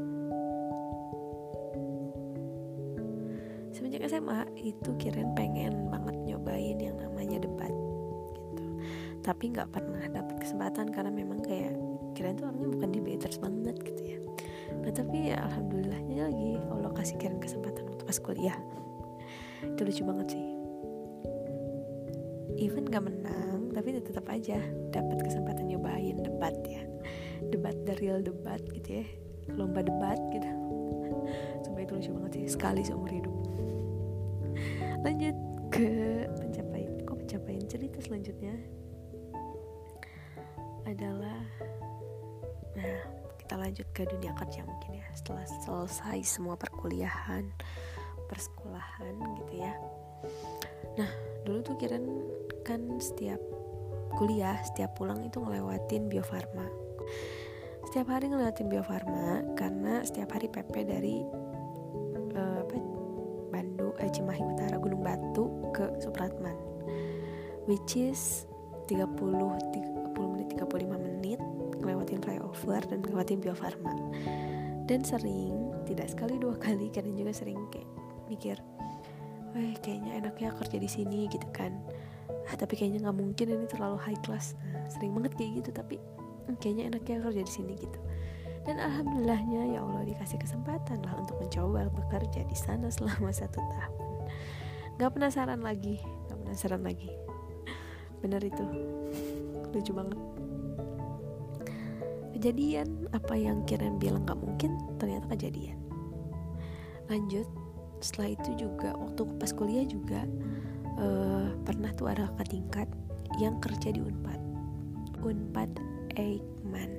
Semenjak 3.73 4.05
SMA 4.13 4.45
itu 4.61 4.93
kirain 5.01 5.33
pengen 5.33 5.89
banget 5.89 6.21
nyobain 6.29 6.77
yang 6.77 7.01
namanya 7.01 7.41
debat 7.41 7.73
gitu. 8.37 8.65
Tapi 9.25 9.57
nggak 9.57 9.73
pernah 9.73 10.05
dapet 10.05 10.37
kesempatan 10.37 10.93
karena 10.93 11.09
memang 11.09 11.41
kayak 11.41 11.73
kirain 12.13 12.37
tuh 12.37 12.45
orangnya 12.45 12.77
bukan 12.77 12.93
debaters 12.93 13.41
banget 13.41 13.77
gitu 13.81 14.03
ya. 14.05 14.21
Nah 14.77 14.93
tapi 14.93 15.33
ya 15.33 15.41
alhamdulillahnya 15.49 16.29
lagi 16.29 16.61
Allah 16.69 16.93
kasih 16.93 17.17
kirain 17.17 17.41
kesempatan 17.41 17.89
waktu 17.89 18.05
pas 18.05 18.21
kuliah. 18.21 18.59
Itu 19.65 19.81
lucu 19.81 20.05
banget 20.05 20.37
sih 20.37 20.45
even 22.57 22.89
gak 22.89 23.05
menang 23.05 23.73
tapi 23.77 23.93
tetap 24.01 24.25
aja 24.33 24.57
dapat 24.89 25.21
kesempatan 25.21 25.69
nyobain 25.69 26.17
debat 26.25 26.57
ya. 26.65 26.83
Debat 27.53 27.77
the 27.85 27.93
real 28.01 28.25
debat 28.25 28.59
gitu 28.73 29.05
ya. 29.05 29.07
Lomba 29.53 29.85
debat 29.85 30.17
gitu. 30.33 30.49
Sampai 31.65 31.85
itu 31.85 31.93
lucu 31.93 32.11
banget 32.17 32.33
sih 32.41 32.57
sekali 32.57 32.81
seumur 32.81 33.13
hidup. 33.13 33.35
Lanjut 35.05 35.37
ke 35.69 36.25
pencapaian 36.41 36.93
kok 37.05 37.17
pencapaian 37.21 37.65
cerita 37.69 37.99
selanjutnya? 38.01 38.57
Adalah 40.89 41.45
nah 42.73 42.97
kita 43.39 43.55
lanjut 43.61 43.87
ke 43.93 44.09
dunia 44.09 44.33
kerja 44.33 44.65
mungkin 44.65 45.05
ya. 45.05 45.07
Setelah 45.13 45.45
selesai 45.69 46.25
semua 46.25 46.57
perkuliahan 46.57 47.45
persekolahan 48.27 49.15
gitu 49.45 49.63
ya. 49.63 49.77
Nah 50.97 51.11
dulu 51.47 51.63
tuh 51.63 51.77
kira 51.79 52.01
kan 52.67 52.83
setiap 52.99 53.39
kuliah 54.19 54.59
setiap 54.67 54.99
pulang 54.99 55.23
itu 55.23 55.39
ngelewatin 55.39 56.11
biofarma. 56.11 56.67
Setiap 57.87 58.11
hari 58.11 58.27
ngelewatin 58.27 58.67
biofarma 58.67 59.47
karena 59.55 60.03
setiap 60.03 60.35
hari 60.35 60.51
PP 60.51 60.75
dari 60.83 61.23
uh, 62.35 62.67
apa 62.67 62.75
Bandung 63.55 63.95
eh, 64.03 64.11
Cimahi 64.11 64.43
Utara 64.43 64.83
Gunung 64.83 65.07
Batu 65.07 65.71
ke 65.71 65.87
Supratman 66.03 66.59
which 67.71 67.95
is 67.95 68.51
30 68.91 69.15
30 69.15 70.35
menit 70.35 70.49
35 70.59 70.99
menit 70.99 71.39
ngelewatin 71.79 72.19
flyover 72.19 72.83
dan 72.83 72.99
ngelewatin 73.07 73.39
biofarma. 73.39 73.95
Dan 74.91 75.07
sering 75.07 75.71
tidak 75.87 76.11
sekali 76.11 76.35
dua 76.43 76.59
kali 76.67 76.91
karena 76.91 77.15
juga 77.15 77.31
sering 77.31 77.63
kayak 77.71 77.87
mikir 78.27 78.59
wah 79.55 79.73
kayaknya 79.81 80.21
enaknya 80.21 80.51
kerja 80.53 80.77
di 80.77 80.91
sini 80.91 81.31
gitu 81.31 81.47
kan 81.55 81.73
ah, 82.47 82.57
tapi 82.57 82.79
kayaknya 82.79 83.07
nggak 83.07 83.19
mungkin 83.19 83.47
ini 83.53 83.67
terlalu 83.67 83.99
high 84.01 84.21
class. 84.23 84.55
Nah, 84.73 84.87
sering 84.91 85.13
banget 85.15 85.35
kayak 85.35 85.51
gitu 85.63 85.71
tapi 85.75 85.97
hmm, 85.99 86.57
kayaknya 86.63 86.95
enaknya 86.95 87.23
kerja 87.23 87.43
di 87.43 87.53
sini 87.53 87.73
gitu. 87.79 87.99
Dan 88.67 88.83
alhamdulillahnya 88.83 89.79
ya 89.79 89.79
Allah 89.79 90.03
dikasih 90.03 90.43
kesempatan 90.43 90.99
lah 91.07 91.15
untuk 91.23 91.39
mencoba 91.39 91.87
bekerja 91.91 92.43
di 92.43 92.57
sana 92.59 92.91
selama 92.91 93.31
satu 93.41 93.59
tahun. 93.59 94.07
Nggak 94.99 95.11
penasaran 95.13 95.61
lagi 95.63 96.03
nggak 96.03 96.39
penasaran 96.43 96.83
lagi. 96.83 97.11
Bener 98.21 98.43
itu. 98.43 98.65
Lucu 99.71 99.93
banget. 99.95 100.19
Kejadian 102.37 103.09
apa 103.17 103.35
yang 103.39 103.65
kirain 103.65 103.97
bilang 103.97 104.29
nggak 104.29 104.39
mungkin 104.39 104.77
ternyata 105.01 105.25
kejadian. 105.33 105.79
Lanjut 107.09 107.49
setelah 108.03 108.37
itu 108.37 108.51
juga 108.61 108.93
waktu 108.93 109.25
pas 109.41 109.51
kuliah 109.57 109.87
juga 109.89 110.29
uh, 111.01 111.49
pernah 111.65 111.91
tuh 111.97 112.09
ada 112.11 112.29
kakak 112.33 112.49
tingkat 112.53 112.89
yang 113.41 113.57
kerja 113.61 113.93
di 113.93 114.01
Unpad. 114.01 114.41
Unpad 115.21 115.71
Eijkman. 116.17 116.91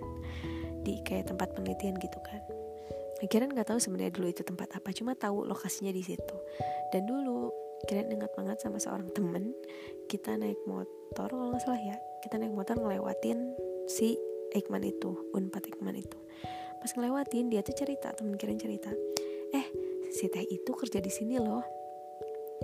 Di 0.86 1.02
kayak 1.04 1.34
tempat 1.34 1.54
penelitian 1.58 1.98
gitu 2.00 2.20
kan. 2.24 2.42
Akhirnya 3.18 3.50
nggak 3.50 3.74
tahu 3.74 3.80
sebenarnya 3.82 4.14
dulu 4.14 4.28
itu 4.30 4.46
tempat 4.46 4.78
apa 4.78 4.90
cuma 4.94 5.18
tahu 5.18 5.44
lokasinya 5.50 5.90
di 5.90 6.06
situ. 6.06 6.36
Dan 6.94 7.10
dulu 7.10 7.50
kira 7.86 8.06
ingat 8.06 8.34
banget 8.34 8.58
sama 8.62 8.82
seorang 8.82 9.10
temen 9.14 9.54
kita 10.10 10.34
naik 10.34 10.58
motor 10.66 11.30
kalau 11.30 11.54
nggak 11.54 11.62
salah 11.62 11.78
ya 11.78 11.98
kita 12.26 12.42
naik 12.42 12.50
motor 12.50 12.74
ngelewatin 12.74 13.54
si 13.86 14.18
Eijkman 14.54 14.82
itu 14.82 15.14
Unpad 15.34 15.70
Eijkman 15.70 15.98
itu. 15.98 16.18
Pas 16.78 16.90
ngelewatin 16.94 17.50
dia 17.50 17.62
tuh 17.66 17.74
cerita 17.78 18.14
temen 18.14 18.38
kirain 18.38 18.58
cerita 18.58 18.90
eh 19.54 19.66
si 20.14 20.28
teh 20.32 20.44
itu 20.46 20.72
kerja 20.74 21.00
di 21.00 21.12
sini 21.12 21.38
loh 21.40 21.77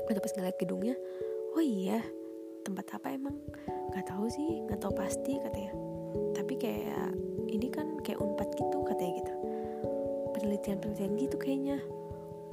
Waktu 0.02 0.20
pas 0.20 0.34
ngeliat 0.36 0.58
gedungnya 0.58 0.96
oh 1.54 1.64
iya 1.64 2.02
tempat 2.66 2.98
apa 2.98 3.14
emang? 3.14 3.38
Nggak 3.94 4.10
tahu 4.10 4.26
sih 4.32 4.66
nggak 4.66 4.82
tahu 4.82 4.94
pasti 4.98 5.38
katanya. 5.38 5.74
Tapi 6.34 6.54
kayak 6.58 7.14
ini 7.50 7.68
kan 7.70 8.02
kayak 8.02 8.20
unpad 8.20 8.50
gitu 8.58 8.78
katanya 8.88 9.14
gitu. 9.22 9.34
Penelitian 10.34 10.78
penelitian 10.82 11.14
gitu 11.20 11.36
kayaknya. 11.38 11.78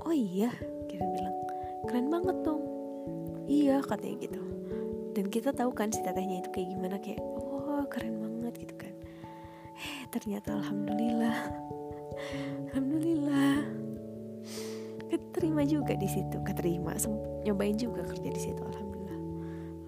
Oh 0.05 0.15
iya 0.15 0.53
kira 0.87 1.05
bilang. 1.09 1.37
Keren 1.89 2.09
banget 2.13 2.37
dong. 2.45 2.63
Iya 3.49 3.81
katanya 3.81 4.17
gitu. 4.29 4.43
Dan 5.17 5.27
kita 5.27 5.51
tahu 5.51 5.75
kan 5.75 5.91
si 5.91 6.05
tetehnya 6.05 6.45
itu 6.45 6.51
kayak 6.55 6.69
gimana 6.77 6.97
kayak 7.01 7.21
oh 7.21 7.83
keren 7.89 8.21
banget 8.21 8.69
gitu 8.69 8.75
kan. 8.77 8.95
Eh 9.81 10.07
ternyata 10.13 10.61
alhamdulillah. 10.61 11.39
Alhamdulillah 12.71 13.80
keterima 15.41 15.65
juga 15.65 15.97
di 15.97 16.05
situ. 16.05 16.37
Keterima 16.45 16.93
nyobain 17.49 17.73
juga 17.73 18.05
kerja 18.05 18.29
di 18.29 18.37
situ 18.37 18.61
alhamdulillah. 18.61 19.19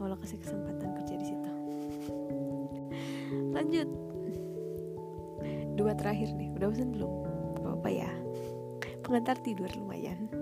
Allah 0.00 0.16
kasih 0.24 0.40
kesempatan 0.40 0.88
kerja 0.96 1.14
di 1.20 1.26
situ. 1.28 1.50
Lanjut. 3.52 3.88
Dua 5.76 5.92
terakhir 5.92 6.32
nih 6.40 6.56
udah 6.56 6.72
bosan 6.72 6.96
belum? 6.96 7.12
Apa 7.60 7.68
apa 7.76 7.88
ya. 7.92 8.10
Pengantar 9.04 9.36
tidur 9.44 9.68
lumayan. 9.76 10.32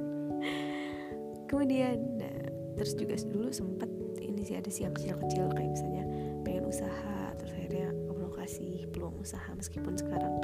Kemudian 1.50 1.98
nah 2.14 2.30
terus 2.78 2.94
juga 2.94 3.18
dulu 3.26 3.50
sempet 3.50 3.90
ini 4.22 4.46
sih 4.46 4.54
ada 4.54 4.70
siang 4.70 4.94
kecil-kecil 4.94 5.50
kayak 5.58 5.74
misalnya 5.74 6.06
pengen 6.46 6.70
usaha 6.70 7.34
terus 7.34 7.50
akhirnya 7.58 7.90
Allah 8.08 8.30
kasih 8.38 8.86
peluang 8.94 9.18
usaha 9.18 9.50
meskipun 9.58 9.98
sekarang 9.98 10.38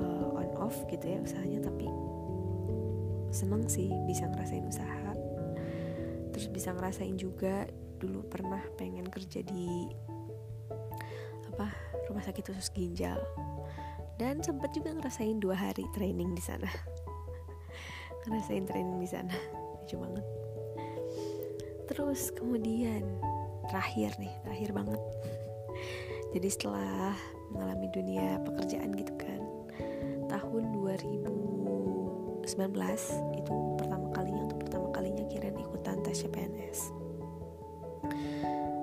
uh, 0.00 0.40
on 0.40 0.48
off 0.58 0.74
gitu 0.88 1.04
ya 1.06 1.20
usahanya 1.22 1.68
tapi 1.68 1.86
seneng 3.32 3.64
sih 3.66 3.88
bisa 4.04 4.28
ngerasain 4.28 4.68
usaha. 4.68 5.16
Terus 6.32 6.46
bisa 6.52 6.76
ngerasain 6.76 7.16
juga 7.16 7.66
dulu 7.96 8.22
pernah 8.28 8.60
pengen 8.76 9.08
kerja 9.08 9.40
di 9.40 9.88
apa 11.52 11.68
rumah 12.08 12.22
sakit 12.22 12.52
khusus 12.52 12.68
ginjal. 12.76 13.18
Dan 14.20 14.44
sempat 14.44 14.76
juga 14.76 14.92
ngerasain 14.92 15.40
dua 15.40 15.56
hari 15.56 15.82
training 15.96 16.36
di 16.36 16.44
sana. 16.44 16.68
Ngerasain 18.28 18.68
training 18.68 19.00
di 19.00 19.08
sana. 19.08 19.34
Lucu 19.80 19.96
banget. 19.98 20.26
Terus 21.90 22.30
kemudian 22.36 23.02
terakhir 23.72 24.14
nih 24.20 24.32
terakhir 24.44 24.70
banget. 24.76 25.02
Jadi 26.36 26.48
setelah 26.48 27.16
mengalami 27.52 27.88
dunia 27.92 28.40
pekerjaan 28.44 28.96
gitu 28.96 29.12
kan 29.20 29.40
tahun 30.32 30.72
2019 32.42 33.38
itu 33.38 33.52
pertama 33.78 34.06
kalinya 34.10 34.42
untuk 34.50 34.58
pertama 34.66 34.86
kalinya 34.90 35.24
Kiren 35.30 35.56
ikutan 35.56 36.02
tes 36.02 36.26
CPNS 36.26 36.78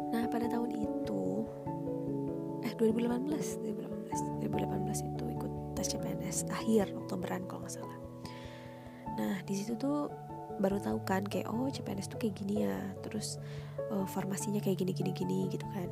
nah 0.10 0.26
pada 0.32 0.48
tahun 0.48 0.72
itu 0.74 1.22
eh 2.64 2.74
2018 2.76 3.30
2018 3.62 4.40
2018 4.42 5.12
itu 5.12 5.24
ikut 5.36 5.52
tes 5.78 5.88
CPNS 5.96 6.38
akhir 6.52 6.92
Oktoberan 6.92 7.46
kalau 7.48 7.64
nggak 7.64 7.76
salah. 7.80 8.00
Nah 9.16 9.40
di 9.44 9.54
situ 9.56 9.76
tuh 9.80 10.12
baru 10.60 10.76
tahu 10.80 11.00
kan 11.08 11.24
kayak 11.24 11.48
oh 11.48 11.72
CPNS 11.72 12.12
tuh 12.12 12.20
kayak 12.20 12.36
gini 12.36 12.68
ya 12.68 12.76
terus 13.00 13.40
uh, 13.92 14.04
formasinya 14.04 14.60
kayak 14.60 14.84
gini 14.84 14.92
gini 14.92 15.12
gini 15.16 15.40
gitu 15.48 15.64
kan. 15.72 15.88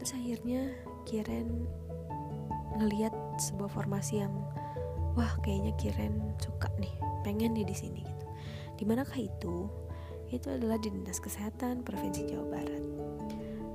Terus 0.00 0.12
akhirnya 0.16 0.72
Kiren 1.04 1.68
ngelihat 2.76 3.12
sebuah 3.40 3.72
formasi 3.72 4.20
yang 4.24 4.32
wah 5.16 5.32
kayaknya 5.40 5.72
Kiren 5.80 6.36
suka 6.36 6.68
nih 6.76 6.92
pengen 7.24 7.56
nih 7.56 7.64
di 7.64 7.74
sini 7.74 8.04
gitu. 8.04 8.26
Di 8.76 8.84
manakah 8.84 9.16
itu? 9.16 9.66
Itu 10.28 10.52
adalah 10.52 10.76
di 10.76 10.92
dinas 10.92 11.18
kesehatan 11.18 11.82
provinsi 11.82 12.28
Jawa 12.28 12.46
Barat. 12.52 12.84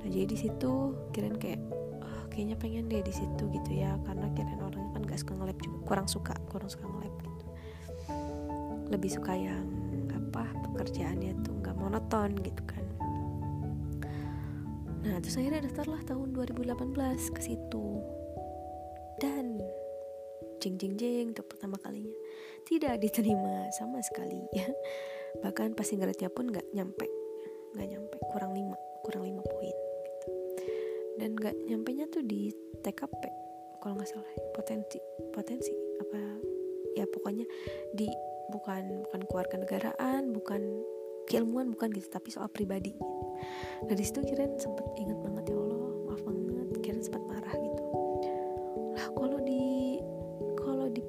Nah 0.00 0.08
jadi 0.08 0.30
di 0.30 0.38
situ 0.38 0.94
Kiren 1.10 1.36
kayak 1.36 1.60
oh, 2.00 2.24
kayaknya 2.30 2.56
pengen 2.56 2.86
deh 2.86 3.02
di 3.02 3.12
situ 3.12 3.42
gitu 3.50 3.70
ya 3.74 3.98
karena 4.06 4.30
Kiren 4.38 4.62
orangnya 4.62 4.90
kan 4.94 5.02
gak 5.02 5.20
suka 5.20 5.32
ngelab 5.34 5.58
juga 5.58 5.78
kurang 5.84 6.06
suka 6.06 6.34
kurang 6.48 6.70
suka 6.70 6.86
ngelab 6.86 7.14
gitu. 7.26 7.46
Lebih 8.94 9.10
suka 9.10 9.34
yang 9.34 9.66
apa 10.14 10.46
pekerjaannya 10.70 11.42
tuh 11.42 11.54
nggak 11.58 11.76
monoton 11.76 12.38
gitu 12.38 12.62
kan. 12.64 12.84
Nah 15.02 15.18
terus 15.18 15.34
akhirnya 15.34 15.66
daftarlah 15.66 16.06
tahun 16.06 16.30
2018 16.38 17.34
ke 17.34 17.40
situ. 17.42 17.86
Dan 19.18 19.60
jeng 20.62 20.78
jeng 20.78 20.94
jeng 20.94 21.34
untuk 21.34 21.50
pertama 21.50 21.74
kalinya. 21.82 22.14
Tidak 22.62 22.94
diterima 23.02 23.66
sama 23.74 23.98
sekali. 24.06 24.38
Ya 24.54 24.70
bahkan 25.42 25.74
passing 25.74 25.98
grade-nya 25.98 26.30
pun 26.30 26.46
nggak 26.46 26.70
nyampe. 26.70 27.10
Nggak 27.74 27.88
nyampe. 27.90 28.16
Kurang 28.30 28.54
lima. 28.54 28.78
Kurang 29.02 29.26
lima 29.26 29.42
poin. 29.42 29.74
Gitu 29.74 30.32
dan 31.20 31.36
nggak 31.36 31.56
nyampe 31.68 31.90
nya 31.92 32.06
tuh 32.08 32.24
di 32.24 32.50
TKP 32.82 33.22
kalau 33.82 33.98
nggak 33.98 34.10
salah. 34.10 34.26
Potensi. 34.54 34.98
Potensi. 35.34 35.74
Apa? 35.98 36.18
Ya 36.94 37.04
pokoknya 37.08 37.46
di 37.94 38.06
bukan 38.52 39.06
bukan 39.08 39.20
keluarga 39.26 39.56
negaraan 39.58 40.30
bukan 40.30 40.62
keilmuan 41.26 41.74
bukan 41.74 41.90
gitu. 41.90 42.08
Tapi 42.08 42.30
soal 42.30 42.48
pribadi. 42.48 42.94
Nah 43.86 43.94
di 43.94 44.04
situ 44.04 44.22
kirain 44.22 44.54
sempet 44.56 44.86
inget 44.98 45.18
banget 45.18 45.50
ya 45.50 45.56
Allah 45.58 45.78
maaf 46.06 46.22
banget 46.22 46.78
kirain 46.80 47.02
sempat 47.02 47.22
marah 47.26 47.54
gitu. 47.58 47.84
Lah 48.94 49.06
kalau 49.18 49.38
di 49.42 49.51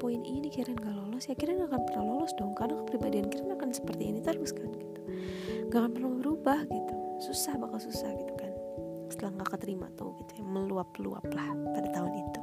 poin 0.04 0.20
ini 0.28 0.52
kirain 0.52 0.76
gak 0.76 1.00
lolos 1.00 1.32
ya 1.32 1.36
kirain 1.40 1.64
akan 1.64 1.80
pernah 1.88 2.04
lolos 2.04 2.36
dong. 2.36 2.52
Karena 2.60 2.76
kepribadian 2.84 3.32
kirain 3.32 3.56
akan 3.56 3.72
seperti 3.72 4.12
ini 4.12 4.20
terus 4.20 4.52
kan 4.52 4.68
gitu. 4.68 5.00
Gak 5.72 5.80
akan 5.80 5.96
pernah 5.96 6.12
berubah 6.20 6.60
gitu. 6.68 6.94
Susah 7.24 7.56
bakal 7.56 7.80
susah 7.80 8.12
gitu 8.12 8.36
kan. 8.36 8.52
Setelah 9.08 9.40
nggak 9.40 9.56
keterima 9.56 9.88
tuh 9.96 10.12
gitu 10.20 10.36
ya 10.36 10.44
meluap-luap 10.44 11.24
lah 11.32 11.56
pada 11.72 11.88
tahun 11.96 12.20
itu. 12.20 12.42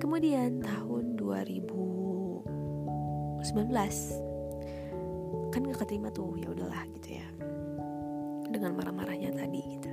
Kemudian 0.00 0.64
tahun 0.64 1.20
2019 1.20 3.44
kan 5.52 5.60
gak 5.68 5.84
keterima 5.84 6.08
tuh 6.16 6.32
ya 6.40 6.48
udahlah 6.48 6.88
gitu 6.96 7.20
ya. 7.20 7.28
Dengan 8.48 8.72
marah-marahnya 8.72 9.36
tadi 9.36 9.60
gitu. 9.76 9.92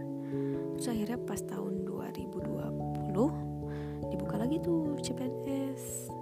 Terus 0.80 0.88
akhirnya 0.88 1.20
pas 1.20 1.44
tahun 1.44 1.84
2020 1.84 4.08
dibuka 4.08 4.40
lagi 4.40 4.56
tuh 4.64 4.96
CPNS 5.04 6.19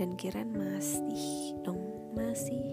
dan 0.00 0.16
Kiran 0.16 0.56
masih 0.56 1.52
dong 1.60 1.76
masih 2.16 2.72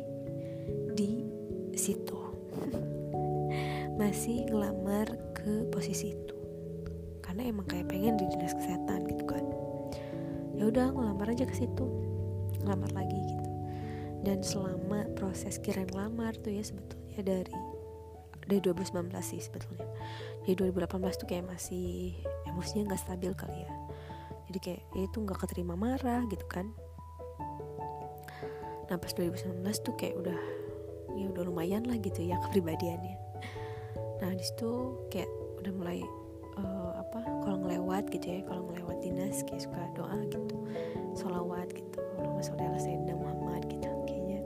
di 0.95 1.27
situ. 1.75 2.15
Masih 3.99 4.47
ngelamar 4.47 5.09
ke 5.35 5.67
posisi 5.67 6.15
itu. 6.15 6.37
Karena 7.19 7.51
emang 7.51 7.67
kayak 7.67 7.91
pengen 7.91 8.15
di 8.15 8.23
dinas 8.31 8.55
kesehatan 8.55 9.11
gitu 9.11 9.27
kan. 9.27 9.43
Ya 10.55 10.71
udah 10.71 10.95
ngelamar 10.95 11.33
aja 11.33 11.43
ke 11.43 11.51
situ. 11.51 11.85
Ngelamar 12.63 12.95
lagi 12.95 13.19
gitu. 13.19 13.51
Dan 14.23 14.39
selama 14.39 15.03
proses 15.19 15.59
Kiran 15.59 15.91
ngelamar 15.91 16.31
tuh 16.39 16.55
ya 16.55 16.63
sebetulnya 16.63 17.19
dari 17.27 17.57
dari 18.47 18.59
2019 18.63 19.11
sih 19.19 19.43
sebetulnya. 19.43 19.83
Jadi 20.47 20.63
2018 20.63 21.19
tuh 21.19 21.27
kayak 21.27 21.45
masih 21.51 22.15
emosinya 22.47 22.95
nggak 22.95 23.01
stabil 23.03 23.35
kali 23.35 23.67
ya. 23.67 23.73
Jadi 24.47 24.59
kayak 24.63 24.81
ya 24.95 25.01
itu 25.03 25.17
nggak 25.19 25.39
keterima 25.43 25.75
marah 25.75 26.23
gitu 26.31 26.47
kan 26.47 26.71
nah 28.87 28.95
pas 28.95 29.11
2019 29.11 29.63
tuh 29.83 29.93
kayak 29.99 30.15
udah 30.15 30.39
ya 31.17 31.25
udah 31.33 31.43
lumayan 31.43 31.83
lah 31.87 31.97
gitu 31.99 32.23
ya 32.23 32.39
kepribadiannya. 32.47 33.15
Nah 34.23 34.31
di 34.33 34.43
situ 34.43 34.97
kayak 35.11 35.29
udah 35.61 35.71
mulai 35.75 35.99
uh, 36.57 36.91
apa 37.01 37.19
kalau 37.43 37.57
ngelewat 37.65 38.09
gitu 38.13 38.37
ya 38.37 38.39
kalau 38.45 38.65
ngelewat 38.69 38.97
dinas 39.01 39.43
kayak 39.43 39.61
suka 39.65 39.81
doa 39.97 40.15
gitu 40.29 40.57
solawat 41.17 41.69
gitu. 41.73 41.99
Allahumma 42.17 42.41
sholli 42.41 42.63
ala 42.65 42.79
sayyidina 42.79 43.13
Muhammad 43.17 43.65
gitu 43.69 43.89
kayaknya. 44.05 44.39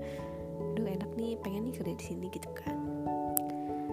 Aduh 0.74 0.88
enak 0.88 1.12
nih 1.20 1.36
pengen 1.44 1.68
nih 1.68 1.74
kerja 1.76 1.94
di 1.96 2.06
sini 2.06 2.26
gitu 2.32 2.50
kan. 2.56 2.76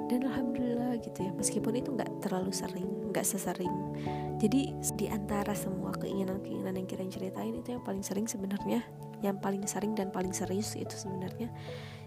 Dan 0.08 0.24
alhamdulillah 0.24 0.96
gitu 1.04 1.20
ya 1.20 1.30
meskipun 1.36 1.76
itu 1.76 1.92
nggak 1.92 2.08
terlalu 2.24 2.54
sering 2.54 2.88
nggak 3.12 3.26
sesering. 3.26 3.74
Jadi 4.38 4.72
di 4.94 5.06
antara 5.10 5.52
semua 5.52 5.90
keinginan-keinginan 5.98 6.78
yang 6.78 6.86
kira 6.86 7.04
ceritain 7.10 7.52
itu 7.58 7.74
yang 7.74 7.82
paling 7.82 8.06
sering 8.06 8.30
sebenarnya 8.30 8.86
yang 9.20 9.42
paling 9.42 9.66
sering 9.66 9.98
dan 9.98 10.14
paling 10.14 10.30
serius 10.30 10.78
itu 10.78 10.94
sebenarnya 10.94 11.50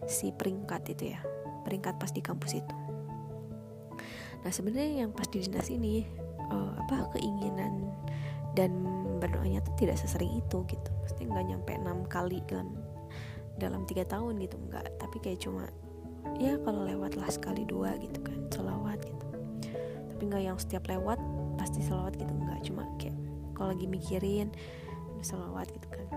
si 0.08 0.32
peringkat 0.32 0.96
itu 0.96 1.16
ya. 1.16 1.20
Peringkat 1.62 2.00
pas 2.02 2.10
di 2.10 2.24
kampus 2.24 2.58
itu. 2.58 2.76
Nah 4.42 4.52
sebenarnya 4.52 5.06
yang 5.06 5.12
pas 5.14 5.30
di 5.30 5.44
dinas 5.44 5.70
ini 5.70 6.08
uh, 6.50 6.74
apa 6.82 7.14
keinginan 7.14 7.94
dan 8.58 8.74
berdoanya 9.22 9.62
tuh 9.62 9.76
tidak 9.78 10.00
sesering 10.02 10.32
itu 10.42 10.66
gitu. 10.66 10.90
Pasti 11.06 11.28
nggak 11.28 11.46
nyampe 11.46 11.72
enam 11.78 12.08
kali 12.10 12.42
dalam 12.50 12.74
dalam 13.62 13.86
tiga 13.86 14.08
tahun 14.08 14.42
gitu 14.42 14.58
nggak. 14.58 14.98
Tapi 14.98 15.18
kayak 15.22 15.40
cuma 15.46 15.70
ya 16.42 16.58
kalau 16.66 16.88
lewat 16.88 17.20
lah 17.20 17.30
sekali 17.30 17.68
dua 17.68 17.94
gitu 18.02 18.18
kan 18.26 18.40
selawat 18.50 18.98
gitu. 19.06 19.26
Tapi 20.16 20.22
nggak 20.26 20.44
yang 20.44 20.58
setiap 20.58 20.90
lewat 20.90 21.22
pasti 21.62 21.86
selawat 21.86 22.18
gitu 22.18 22.34
nggak. 22.34 22.60
Cuma 22.66 22.90
kayak 22.98 23.14
kalau 23.54 23.78
lagi 23.78 23.86
mikirin 23.86 24.50
selawat 25.22 25.70
gitu 25.70 25.86
kan 25.86 26.10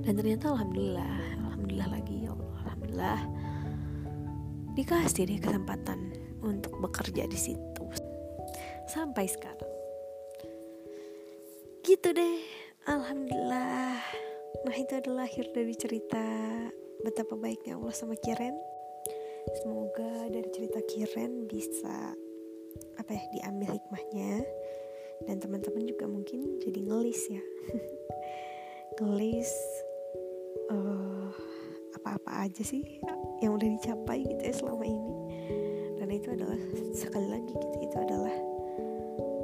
dan 0.00 0.12
ternyata 0.16 0.52
alhamdulillah 0.52 1.16
alhamdulillah 1.48 1.88
lagi 1.92 2.14
ya 2.24 2.30
Allah 2.32 2.50
alhamdulillah. 2.66 3.20
Dikasih 4.70 5.26
deh 5.26 5.40
kesempatan 5.42 6.14
untuk 6.40 6.78
bekerja 6.80 7.26
di 7.26 7.38
situ. 7.38 7.84
Sampai 8.88 9.28
sekarang. 9.28 9.70
Gitu 11.84 12.10
deh. 12.14 12.38
Alhamdulillah. 12.88 13.98
Nah 14.64 14.74
itu 14.76 14.92
adalah 14.96 15.28
akhir 15.28 15.52
dari 15.52 15.74
cerita 15.76 16.24
betapa 17.04 17.36
baiknya 17.36 17.76
Allah 17.76 17.94
sama 17.94 18.16
Kiren. 18.16 18.56
Semoga 19.60 20.28
dari 20.32 20.48
cerita 20.54 20.80
Kiren 20.86 21.48
bisa 21.48 22.14
apa 22.96 23.10
ya 23.10 23.24
diambil 23.36 23.76
hikmahnya. 23.76 24.44
Dan 25.28 25.36
teman-teman 25.44 25.84
juga 25.84 26.08
mungkin 26.08 26.62
jadi 26.62 26.80
ngelis 26.80 27.22
ya. 27.28 27.44
Ngelis 29.00 29.52
uh, 30.70 31.28
apa-apa 32.00 32.46
aja 32.46 32.62
sih 32.62 32.80
yang 33.42 33.58
udah 33.58 33.68
dicapai 33.68 34.24
gitu 34.24 34.42
ya 34.42 34.54
selama 34.54 34.84
ini. 34.86 35.14
Dan 35.98 36.08
itu 36.14 36.28
adalah 36.32 36.60
sekali 36.96 37.28
lagi 37.28 37.52
gitu 37.52 37.76
itu 37.82 37.96
adalah 37.98 38.34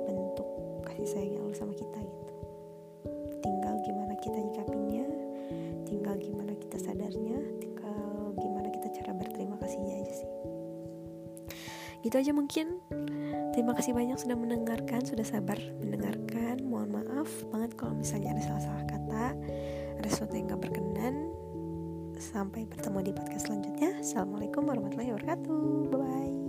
bentuk 0.08 0.48
kasih 0.88 1.06
sayang 1.06 1.36
Allah 1.42 1.56
sama 1.58 1.74
kita 1.74 1.98
gitu. 2.00 2.34
Tinggal 3.44 3.74
gimana 3.84 4.14
kita 4.22 4.38
nyikapinnya 4.40 5.06
tinggal 5.86 6.14
gimana 6.18 6.52
kita 6.58 6.78
sadarnya 6.82 7.38
tinggal 7.62 8.34
gimana 8.34 8.68
kita 8.72 8.88
cara 9.02 9.12
berterima 9.14 9.56
kasihnya 9.60 9.94
aja 10.02 10.14
sih. 10.22 10.30
Gitu 12.06 12.14
aja 12.16 12.32
mungkin. 12.32 12.78
Terima 13.52 13.72
kasih 13.72 13.96
banyak 13.96 14.20
sudah 14.20 14.36
mendengarkan 14.36 15.00
sudah 15.02 15.24
sabar 15.24 15.56
mendengarkan. 15.80 16.60
Mohon 16.62 17.02
maaf 17.02 17.30
banget 17.50 17.72
kalau 17.74 17.96
misalnya 17.96 18.36
ada 18.36 18.42
salah-salah 18.44 18.84
kata 18.84 19.24
ada 19.98 20.09
sesuatu 20.09 20.35
yang 20.37 20.52
gak 20.52 20.62
berkenan 20.68 21.14
sampai 22.16 22.64
bertemu 22.64 22.98
di 23.04 23.12
podcast 23.12 23.44
selanjutnya. 23.48 23.90
Assalamualaikum 24.00 24.64
warahmatullahi 24.64 25.12
wabarakatuh. 25.12 25.61
Bye 25.92 26.00
bye 26.00 26.45